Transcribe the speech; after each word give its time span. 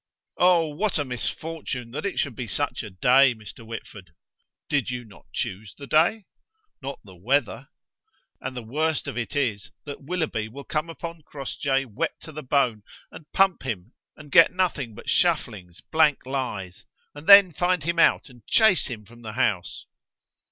"Oh! 0.39 0.65
what 0.69 0.97
a 0.97 1.05
misfortune 1.05 1.91
that 1.91 2.07
it 2.07 2.17
should 2.17 2.35
be 2.35 2.47
such 2.47 2.81
a 2.81 2.89
day, 2.89 3.35
Mr. 3.35 3.63
Whitford!" 3.63 4.15
"Did 4.67 4.89
you 4.89 5.05
not 5.05 5.27
choose 5.31 5.75
the 5.75 5.85
day?" 5.85 6.25
"Not 6.81 6.97
the 7.03 7.15
weather." 7.15 7.69
"And 8.41 8.57
the 8.57 8.63
worst 8.63 9.07
of 9.07 9.15
it 9.15 9.35
is, 9.35 9.69
that 9.85 10.01
Willoughby 10.01 10.47
will 10.47 10.63
come 10.63 10.89
upon 10.89 11.21
Crossjay 11.21 11.85
wet 11.85 12.19
to 12.21 12.31
the 12.31 12.41
bone, 12.41 12.81
and 13.11 13.31
pump 13.31 13.61
him 13.61 13.93
and 14.17 14.31
get 14.31 14.51
nothing 14.51 14.95
but 14.95 15.07
shufflings, 15.07 15.81
blank 15.91 16.25
lies, 16.25 16.83
and 17.13 17.27
then 17.27 17.51
find 17.53 17.83
him 17.83 17.99
out 17.99 18.27
and 18.27 18.43
chase 18.47 18.87
him 18.87 19.05
from 19.05 19.21
the 19.21 19.33
house." 19.33 19.85